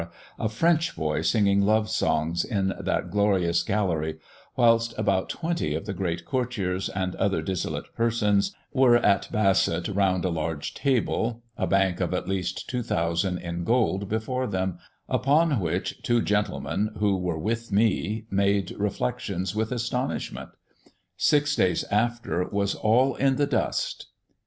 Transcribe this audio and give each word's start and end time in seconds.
a 0.39 0.49
French 0.49 0.95
boy 0.95 1.21
singing 1.21 1.61
love 1.61 1.87
songs, 1.87 2.43
in 2.43 2.73
that 2.79 3.11
glorious 3.11 3.61
gallery, 3.61 4.17
whilst 4.55 4.95
about 4.97 5.29
twenty 5.29 5.75
of 5.75 5.85
the 5.85 5.93
greate 5.93 6.25
courtiers, 6.25 6.89
and 6.89 7.13
other 7.17 7.39
dissolute 7.39 7.85
persons, 7.95 8.51
were 8.73 8.97
at 8.97 9.31
Basset 9.31 9.87
round 9.89 10.25
a 10.25 10.31
large 10.31 10.73
table; 10.73 11.43
a 11.55 11.67
bank 11.67 11.99
of 12.01 12.15
at 12.15 12.27
least 12.27 12.67
2000 12.67 13.37
in 13.37 13.63
gold 13.63 14.09
before 14.09 14.47
them, 14.47 14.79
upon 15.07 15.59
which 15.59 16.01
two 16.01 16.19
gentlemen, 16.23 16.89
who 16.97 17.15
were 17.15 17.37
with 17.37 17.71
me, 17.71 18.25
made 18.31 18.69
reflectious 18.79 19.53
with 19.53 19.71
astonishment. 19.71 20.49
Six 21.15 21.55
days 21.55 21.83
after 21.91 22.43
was 22.47 22.73
all 22.73 23.13
in 23.17 23.35
the 23.35 23.45
dust!" 23.45 24.07